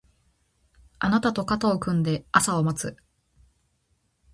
[0.97, 2.97] あなたと肩を組んで朝を待つ